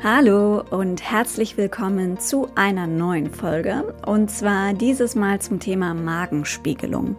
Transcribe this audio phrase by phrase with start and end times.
[0.00, 7.16] Hallo und herzlich willkommen zu einer neuen Folge und zwar dieses Mal zum Thema Magenspiegelung.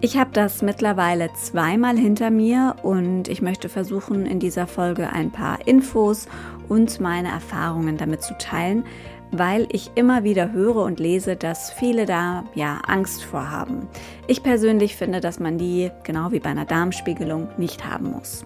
[0.00, 5.32] Ich habe das mittlerweile zweimal hinter mir und ich möchte versuchen, in dieser Folge ein
[5.32, 6.28] paar Infos
[6.68, 8.84] und meine Erfahrungen damit zu teilen,
[9.32, 13.88] weil ich immer wieder höre und lese, dass viele da ja Angst vorhaben.
[14.28, 18.44] Ich persönlich finde, dass man die, genau wie bei einer Darmspiegelung, nicht haben muss.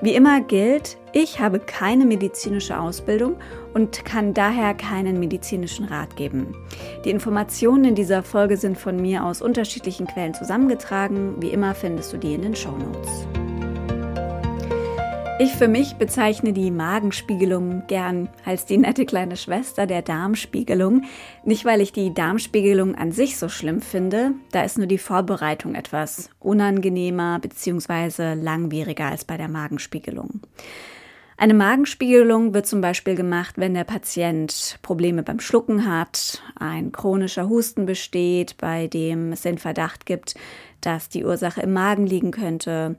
[0.00, 3.36] Wie immer gilt, ich habe keine medizinische Ausbildung
[3.74, 6.54] und kann daher keinen medizinischen Rat geben.
[7.04, 11.34] Die Informationen in dieser Folge sind von mir aus unterschiedlichen Quellen zusammengetragen.
[11.42, 13.47] Wie immer findest du die in den Show Notes.
[15.40, 21.04] Ich für mich bezeichne die Magenspiegelung gern als die nette kleine Schwester der Darmspiegelung.
[21.44, 25.76] Nicht, weil ich die Darmspiegelung an sich so schlimm finde, da ist nur die Vorbereitung
[25.76, 28.34] etwas unangenehmer bzw.
[28.34, 30.40] langwieriger als bei der Magenspiegelung.
[31.36, 37.48] Eine Magenspiegelung wird zum Beispiel gemacht, wenn der Patient Probleme beim Schlucken hat, ein chronischer
[37.48, 40.34] Husten besteht, bei dem es den Verdacht gibt,
[40.80, 42.96] dass die Ursache im Magen liegen könnte,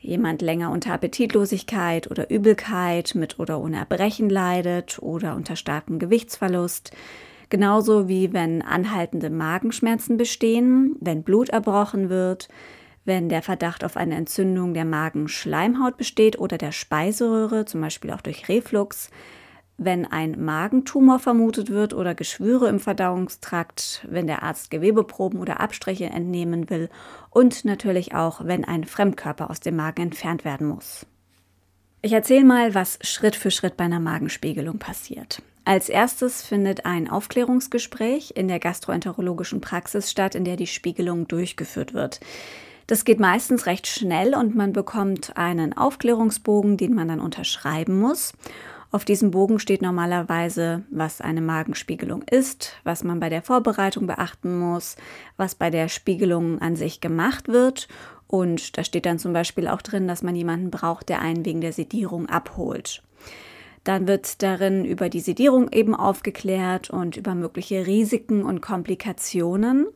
[0.00, 6.92] jemand länger unter Appetitlosigkeit oder Übelkeit mit oder ohne Erbrechen leidet oder unter starkem Gewichtsverlust,
[7.50, 12.48] genauso wie wenn anhaltende Magenschmerzen bestehen, wenn Blut erbrochen wird,
[13.04, 18.20] wenn der Verdacht auf eine Entzündung der Magenschleimhaut besteht oder der Speiseröhre, zum Beispiel auch
[18.20, 19.10] durch Reflux,
[19.82, 26.04] wenn ein Magentumor vermutet wird oder Geschwüre im Verdauungstrakt, wenn der Arzt Gewebeproben oder Abstriche
[26.04, 26.90] entnehmen will
[27.30, 31.06] und natürlich auch, wenn ein Fremdkörper aus dem Magen entfernt werden muss.
[32.02, 35.42] Ich erzähle mal, was Schritt für Schritt bei einer Magenspiegelung passiert.
[35.64, 41.94] Als erstes findet ein Aufklärungsgespräch in der gastroenterologischen Praxis statt, in der die Spiegelung durchgeführt
[41.94, 42.20] wird.
[42.86, 48.34] Das geht meistens recht schnell und man bekommt einen Aufklärungsbogen, den man dann unterschreiben muss.
[48.92, 54.58] Auf diesem Bogen steht normalerweise, was eine Magenspiegelung ist, was man bei der Vorbereitung beachten
[54.58, 54.96] muss,
[55.36, 57.86] was bei der Spiegelung an sich gemacht wird.
[58.26, 61.60] Und da steht dann zum Beispiel auch drin, dass man jemanden braucht, der einen wegen
[61.60, 63.02] der Sedierung abholt.
[63.84, 69.86] Dann wird darin über die Sedierung eben aufgeklärt und über mögliche Risiken und Komplikationen.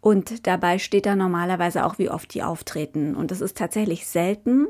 [0.00, 3.14] Und dabei steht da normalerweise auch, wie oft die auftreten.
[3.14, 4.66] Und das ist tatsächlich selten.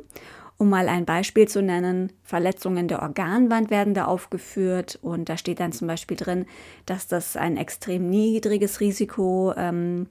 [0.57, 5.59] Um mal ein Beispiel zu nennen, Verletzungen der Organwand werden da aufgeführt und da steht
[5.59, 6.47] dann zum Beispiel drin,
[6.87, 10.07] dass das ein extrem niedriges Risiko, ähm,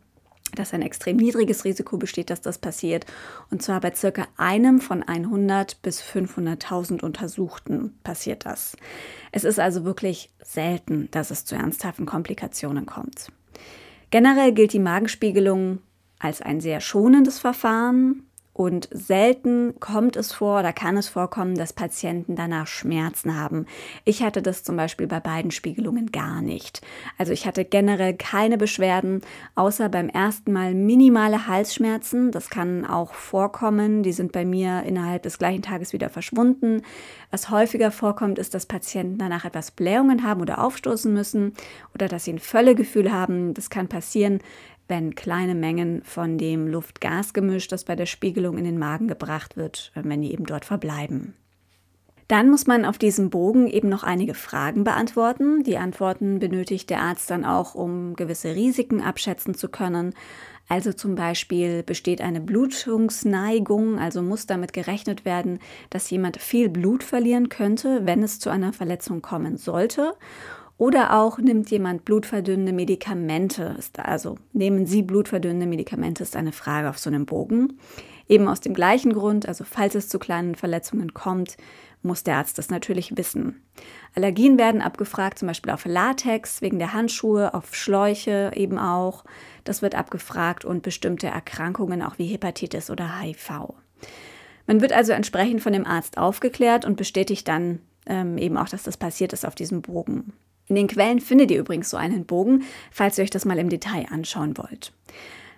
[0.56, 3.06] dass ein extrem niedriges Risiko besteht, dass das passiert
[3.52, 8.76] und zwar bei circa einem von 100 bis 500.000 Untersuchten passiert das.
[9.32, 13.32] Es ist also wirklich selten, dass es zu ernsthaften Komplikationen kommt.
[14.12, 15.80] Generell gilt die Magenspiegelung
[16.20, 18.28] als ein sehr schonendes Verfahren.
[18.54, 23.66] Und selten kommt es vor oder kann es vorkommen, dass Patienten danach Schmerzen haben.
[24.06, 26.82] Ich hatte das zum Beispiel bei beiden Spiegelungen gar nicht.
[27.18, 29.22] Also ich hatte generell keine Beschwerden,
[29.56, 32.32] außer beim ersten Mal minimale Halsschmerzen.
[32.32, 34.04] Das kann auch vorkommen.
[34.04, 36.84] Die sind bei mir innerhalb des gleichen Tages wieder verschwunden.
[37.32, 41.54] Was häufiger vorkommt, ist, dass Patienten danach etwas Blähungen haben oder aufstoßen müssen
[41.96, 43.56] oder dass sie ein Völlegefühl haben.
[43.56, 44.42] Das kann passieren,
[44.88, 49.92] wenn kleine Mengen von dem Luft-Gas-Gemisch, das bei der Spiegelung in den Magen gebracht wird,
[49.96, 51.34] wenn die eben dort verbleiben.
[52.28, 55.64] Dann muss man auf diesem Bogen eben noch einige Fragen beantworten.
[55.64, 60.14] Die Antworten benötigt der Arzt dann auch, um gewisse Risiken abschätzen zu können.
[60.70, 67.04] Also zum Beispiel besteht eine Blutungsneigung, also muss damit gerechnet werden, dass jemand viel Blut
[67.04, 70.14] verlieren könnte, wenn es zu einer Verletzung kommen sollte.
[70.84, 73.78] Oder auch nimmt jemand blutverdünnende Medikamente.
[73.96, 77.80] Also nehmen Sie blutverdünnende Medikamente, ist eine Frage auf so einem Bogen.
[78.28, 81.56] Eben aus dem gleichen Grund, also falls es zu kleinen Verletzungen kommt,
[82.02, 83.64] muss der Arzt das natürlich wissen.
[84.14, 89.24] Allergien werden abgefragt, zum Beispiel auf Latex, wegen der Handschuhe, auf Schläuche eben auch.
[89.64, 93.74] Das wird abgefragt und bestimmte Erkrankungen auch wie Hepatitis oder HIV.
[94.68, 98.84] Man wird also entsprechend von dem Arzt aufgeklärt und bestätigt dann ähm, eben auch, dass
[98.84, 100.34] das passiert ist auf diesem Bogen.
[100.74, 103.70] In den Quellen findet ihr übrigens so einen Bogen, falls ihr euch das mal im
[103.70, 104.92] Detail anschauen wollt.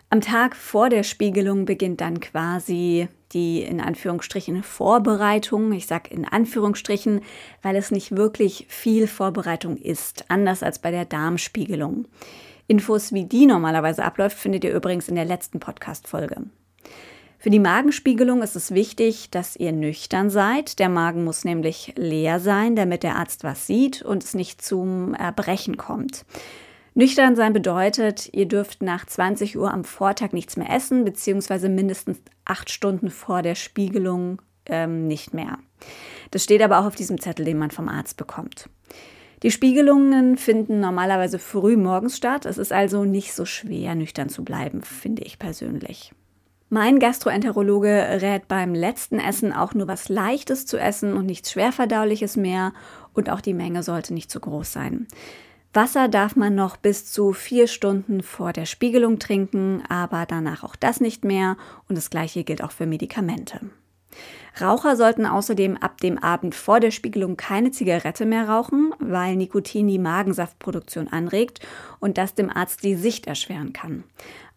[0.10, 5.72] Am Tag vor der Spiegelung beginnt dann quasi die in Anführungsstrichen Vorbereitung.
[5.72, 7.22] Ich sage in Anführungsstrichen,
[7.62, 12.10] weil es nicht wirklich viel Vorbereitung ist, anders als bei der Darmspiegelung.
[12.68, 16.42] Infos, wie die normalerweise abläuft, findet ihr übrigens in der letzten Podcast-Folge.
[17.46, 20.80] Für die Magenspiegelung ist es wichtig, dass ihr nüchtern seid.
[20.80, 25.14] Der Magen muss nämlich leer sein, damit der Arzt was sieht und es nicht zum
[25.14, 26.26] Erbrechen kommt.
[26.96, 32.18] Nüchtern sein bedeutet, ihr dürft nach 20 Uhr am Vortag nichts mehr essen, beziehungsweise mindestens
[32.46, 35.60] acht Stunden vor der Spiegelung ähm, nicht mehr.
[36.32, 38.72] Das steht aber auch auf diesem Zettel, den man vom Arzt bekommt.
[39.44, 42.48] Die Spiegelungen finden normalerweise früh morgens statt.
[42.48, 46.12] Es ist also nicht so schwer, nüchtern zu bleiben, finde ich persönlich.
[46.70, 52.38] Mein Gastroenterologe rät beim letzten Essen auch nur was Leichtes zu essen und nichts Schwerverdauliches
[52.38, 52.74] mehr
[53.14, 55.08] und auch die Menge sollte nicht zu groß sein.
[55.74, 60.76] Wasser darf man noch bis zu vier Stunden vor der Spiegelung trinken, aber danach auch
[60.76, 61.58] das nicht mehr
[61.88, 63.60] und das gleiche gilt auch für Medikamente.
[64.62, 69.88] Raucher sollten außerdem ab dem Abend vor der Spiegelung keine Zigarette mehr rauchen, weil Nikotin
[69.88, 71.60] die Magensaftproduktion anregt
[72.00, 74.06] und das dem Arzt die Sicht erschweren kann.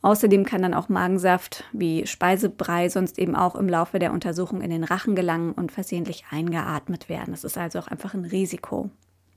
[0.01, 4.71] Außerdem kann dann auch Magensaft wie Speisebrei sonst eben auch im Laufe der Untersuchung in
[4.71, 7.33] den Rachen gelangen und versehentlich eingeatmet werden.
[7.33, 8.91] Das ist also auch einfach ein Risiko.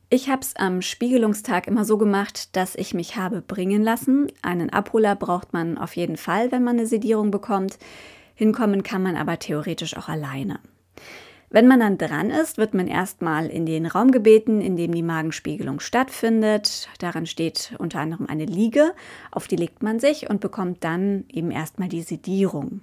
[0.09, 4.27] Ich habe es am Spiegelungstag immer so gemacht, dass ich mich habe bringen lassen.
[4.41, 7.79] Einen Abholer braucht man auf jeden Fall, wenn man eine Sedierung bekommt.
[8.35, 10.59] Hinkommen kann man aber theoretisch auch alleine.
[11.53, 15.03] Wenn man dann dran ist, wird man erstmal in den Raum gebeten, in dem die
[15.03, 16.87] Magenspiegelung stattfindet.
[16.99, 18.93] Daran steht unter anderem eine Liege,
[19.31, 22.79] auf die legt man sich und bekommt dann eben erstmal die Sedierung.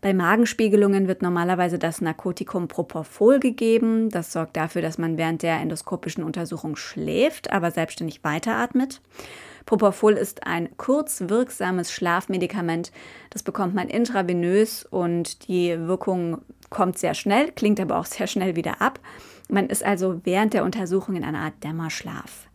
[0.00, 4.08] Bei Magenspiegelungen wird normalerweise das Narkotikum Propofol gegeben.
[4.08, 9.02] Das sorgt dafür, dass man während der endoskopischen Untersuchung schläft, aber selbstständig weiteratmet.
[9.68, 12.90] Propofol ist ein kurzwirksames Schlafmedikament.
[13.28, 18.56] Das bekommt man intravenös und die Wirkung kommt sehr schnell, klingt aber auch sehr schnell
[18.56, 18.98] wieder ab.
[19.50, 22.48] Man ist also während der Untersuchung in einer Art Dämmerschlaf.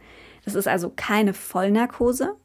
[0.44, 2.36] Das ist also keine Vollnarkose.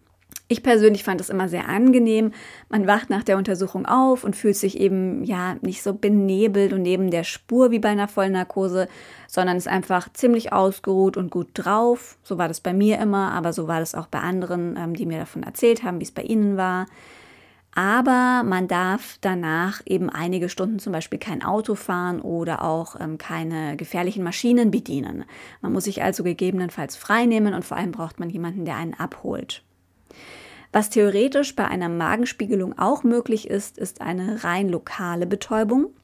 [0.50, 2.32] Ich persönlich fand es immer sehr angenehm.
[2.70, 6.80] Man wacht nach der Untersuchung auf und fühlt sich eben ja nicht so benebelt und
[6.80, 8.88] neben der Spur wie bei einer Vollnarkose,
[9.26, 12.16] sondern ist einfach ziemlich ausgeruht und gut drauf.
[12.22, 15.04] So war das bei mir immer, aber so war das auch bei anderen, ähm, die
[15.04, 16.86] mir davon erzählt haben, wie es bei ihnen war.
[17.74, 23.18] Aber man darf danach eben einige Stunden zum Beispiel kein Auto fahren oder auch ähm,
[23.18, 25.26] keine gefährlichen Maschinen bedienen.
[25.60, 29.62] Man muss sich also gegebenenfalls freinehmen und vor allem braucht man jemanden, der einen abholt.
[30.72, 35.94] Was theoretisch bei einer Magenspiegelung auch möglich ist, ist eine rein lokale Betäubung.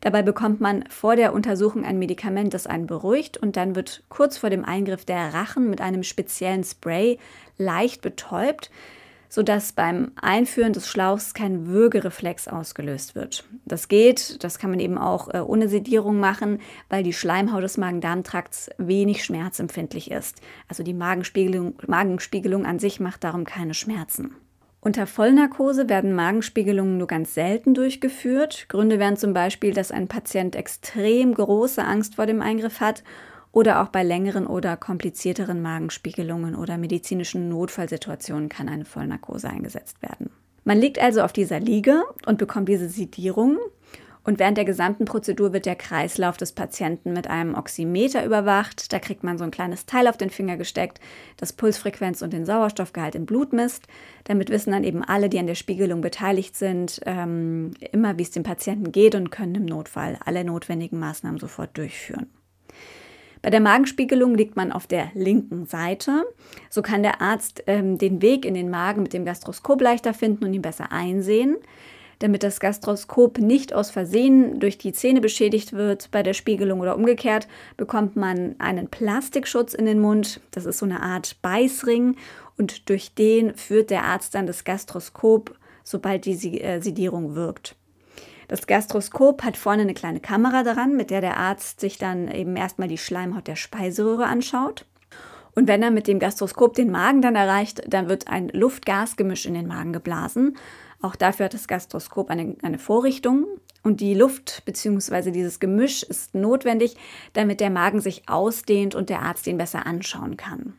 [0.00, 4.38] Dabei bekommt man vor der Untersuchung ein Medikament, das einen beruhigt und dann wird kurz
[4.38, 7.18] vor dem Eingriff der Rachen mit einem speziellen Spray
[7.58, 8.70] leicht betäubt
[9.28, 13.44] sodass beim Einführen des Schlauchs kein Würgereflex ausgelöst wird.
[13.64, 17.76] Das geht, das kann man eben auch äh, ohne Sedierung machen, weil die Schleimhaut des
[17.76, 20.40] Magen-Darm-Trakts wenig schmerzempfindlich ist.
[20.68, 24.34] Also die Magenspiegelung, Magenspiegelung an sich macht darum keine Schmerzen.
[24.80, 28.66] Unter Vollnarkose werden Magenspiegelungen nur ganz selten durchgeführt.
[28.68, 33.02] Gründe wären zum Beispiel, dass ein Patient extrem große Angst vor dem Eingriff hat
[33.52, 40.30] oder auch bei längeren oder komplizierteren Magenspiegelungen oder medizinischen Notfallsituationen kann eine Vollnarkose eingesetzt werden.
[40.64, 43.58] Man liegt also auf dieser Liege und bekommt diese Sedierung.
[44.28, 48.92] Und während der gesamten Prozedur wird der Kreislauf des Patienten mit einem Oximeter überwacht.
[48.92, 51.00] Da kriegt man so ein kleines Teil auf den Finger gesteckt,
[51.38, 53.86] das Pulsfrequenz und den Sauerstoffgehalt im Blut misst.
[54.24, 58.30] Damit wissen dann eben alle, die an der Spiegelung beteiligt sind, ähm, immer, wie es
[58.30, 62.26] dem Patienten geht und können im Notfall alle notwendigen Maßnahmen sofort durchführen.
[63.42, 66.24] Bei der Magenspiegelung liegt man auf der linken Seite.
[66.70, 70.44] So kann der Arzt ähm, den Weg in den Magen mit dem Gastroskop leichter finden
[70.44, 71.56] und ihn besser einsehen.
[72.18, 76.96] Damit das Gastroskop nicht aus Versehen durch die Zähne beschädigt wird bei der Spiegelung oder
[76.96, 77.46] umgekehrt,
[77.76, 80.40] bekommt man einen Plastikschutz in den Mund.
[80.50, 82.16] Das ist so eine Art Beißring
[82.56, 87.76] und durch den führt der Arzt dann das Gastroskop, sobald die äh, Sedierung wirkt.
[88.48, 92.56] Das Gastroskop hat vorne eine kleine Kamera daran, mit der der Arzt sich dann eben
[92.56, 94.86] erstmal die Schleimhaut der Speiseröhre anschaut.
[95.54, 99.54] Und wenn er mit dem Gastroskop den Magen dann erreicht, dann wird ein Luft-Gas-Gemisch in
[99.54, 100.56] den Magen geblasen.
[101.02, 103.46] Auch dafür hat das Gastroskop eine, eine Vorrichtung.
[103.82, 105.30] Und die Luft bzw.
[105.30, 106.96] dieses Gemisch ist notwendig,
[107.34, 110.74] damit der Magen sich ausdehnt und der Arzt ihn besser anschauen kann.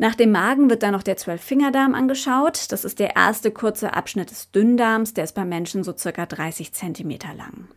[0.00, 2.72] Nach dem Magen wird dann noch der Zwölffingerdarm angeschaut.
[2.72, 6.72] Das ist der erste kurze Abschnitt des Dünndarms, der ist beim Menschen so circa 30
[6.72, 7.68] Zentimeter lang.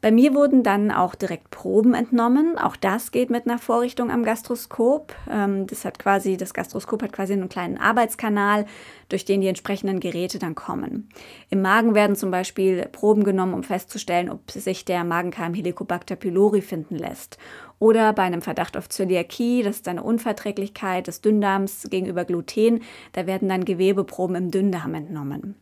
[0.00, 2.56] Bei mir wurden dann auch direkt Proben entnommen.
[2.56, 5.12] Auch das geht mit einer Vorrichtung am Gastroskop.
[5.28, 8.66] Ähm, das hat quasi, das Gastroskop hat quasi einen kleinen Arbeitskanal,
[9.08, 11.08] durch den die entsprechenden Geräte dann kommen.
[11.50, 16.60] Im Magen werden zum Beispiel Proben genommen, um festzustellen, ob sich der Magenkeim Helicobacter pylori
[16.60, 17.36] finden lässt.
[17.80, 22.82] Oder bei einem Verdacht auf Zöliakie, das ist eine Unverträglichkeit des Dünndarms gegenüber Gluten,
[23.14, 25.56] da werden dann Gewebeproben im Dünndarm entnommen.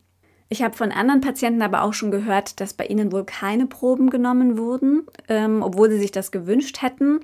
[0.48, 4.10] Ich habe von anderen Patienten aber auch schon gehört, dass bei ihnen wohl keine Proben
[4.10, 7.20] genommen wurden, ähm, obwohl sie sich das gewünscht hätten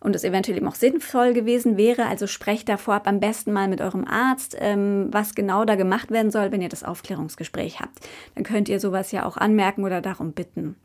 [0.00, 2.06] und es eventuell eben auch sinnvoll gewesen wäre.
[2.06, 6.10] Also sprecht da vorab am besten mal mit eurem Arzt, ähm, was genau da gemacht
[6.10, 8.00] werden soll, wenn ihr das Aufklärungsgespräch habt.
[8.34, 10.76] Dann könnt ihr sowas ja auch anmerken oder darum bitten.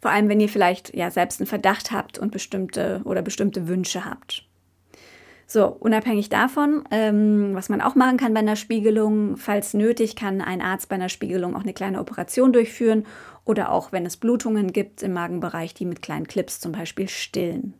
[0.00, 4.04] Vor allem, wenn ihr vielleicht ja selbst einen Verdacht habt und bestimmte oder bestimmte Wünsche
[4.04, 4.47] habt.
[5.50, 10.42] So, unabhängig davon, ähm, was man auch machen kann bei einer Spiegelung, falls nötig, kann
[10.42, 13.06] ein Arzt bei einer Spiegelung auch eine kleine Operation durchführen
[13.46, 17.72] oder auch, wenn es Blutungen gibt im Magenbereich, die mit kleinen Clips zum Beispiel stillen.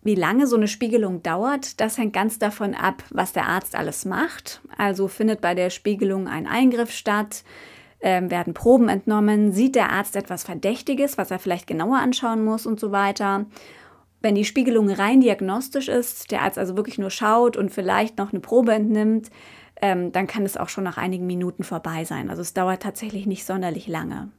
[0.00, 4.06] Wie lange so eine Spiegelung dauert, das hängt ganz davon ab, was der Arzt alles
[4.06, 4.62] macht.
[4.78, 7.44] Also findet bei der Spiegelung ein Eingriff statt,
[7.98, 12.64] äh, werden Proben entnommen, sieht der Arzt etwas Verdächtiges, was er vielleicht genauer anschauen muss
[12.64, 13.44] und so weiter.
[14.22, 18.32] Wenn die Spiegelung rein diagnostisch ist, der Arzt also wirklich nur schaut und vielleicht noch
[18.32, 19.30] eine Probe entnimmt,
[19.80, 22.30] ähm, dann kann es auch schon nach einigen Minuten vorbei sein.
[22.30, 24.30] Also es dauert tatsächlich nicht sonderlich lange.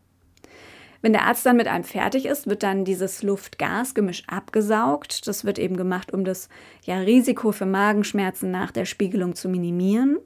[1.01, 5.27] Wenn der Arzt dann mit einem fertig ist, wird dann dieses Luft-Gas-Gemisch abgesaugt.
[5.27, 6.47] Das wird eben gemacht, um das
[6.85, 10.17] ja, Risiko für Magenschmerzen nach der Spiegelung zu minimieren.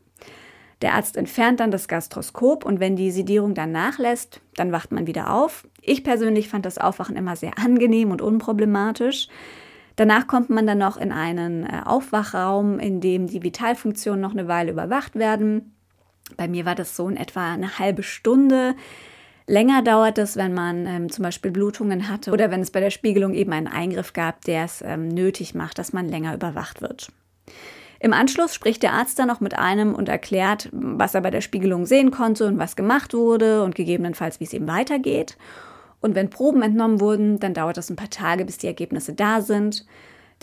[0.82, 5.08] Der Arzt entfernt dann das Gastroskop und wenn die Sedierung dann nachlässt, dann wacht man
[5.08, 5.68] wieder auf.
[5.82, 9.28] Ich persönlich fand das Aufwachen immer sehr angenehm und unproblematisch.
[9.96, 14.48] Danach kommt man dann noch in einen äh, Aufwachraum, in dem die Vitalfunktionen noch eine
[14.48, 15.74] Weile überwacht werden.
[16.36, 18.76] Bei mir war das so in etwa eine halbe Stunde.
[19.48, 22.92] Länger dauert es, wenn man ähm, zum Beispiel Blutungen hatte oder wenn es bei der
[22.92, 27.12] Spiegelung eben einen Eingriff gab, der es ähm, nötig macht, dass man länger überwacht wird.
[28.00, 31.42] Im Anschluss spricht der Arzt dann noch mit einem und erklärt, was er bei der
[31.42, 35.38] Spiegelung sehen konnte und was gemacht wurde und gegebenenfalls, wie es ihm weitergeht.
[36.00, 39.42] Und wenn Proben entnommen wurden, dann dauert es ein paar Tage, bis die Ergebnisse da
[39.42, 39.86] sind.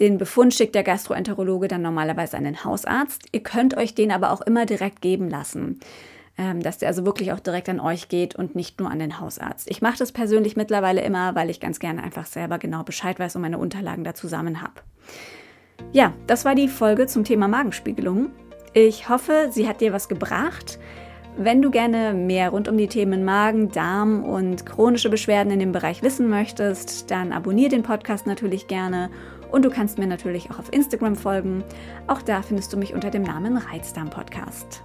[0.01, 3.29] Den Befund schickt der Gastroenterologe dann normalerweise an den Hausarzt.
[3.31, 5.79] Ihr könnt euch den aber auch immer direkt geben lassen,
[6.37, 9.21] ähm, dass der also wirklich auch direkt an euch geht und nicht nur an den
[9.21, 9.71] Hausarzt.
[9.71, 13.37] Ich mache das persönlich mittlerweile immer, weil ich ganz gerne einfach selber genau Bescheid weiß
[13.37, 14.81] und meine Unterlagen da zusammen habe.
[15.93, 18.31] Ja, das war die Folge zum Thema Magenspiegelung.
[18.73, 20.79] Ich hoffe, sie hat dir was gebracht.
[21.37, 25.73] Wenn du gerne mehr rund um die Themen Magen, Darm und chronische Beschwerden in dem
[25.73, 29.11] Bereich wissen möchtest, dann abonniere den Podcast natürlich gerne
[29.51, 31.65] und du kannst mir natürlich auch auf Instagram folgen.
[32.07, 34.83] Auch da findest du mich unter dem Namen Reizdarm Podcast.